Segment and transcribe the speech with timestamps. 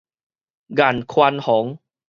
[0.73, 1.77] 顏寬恆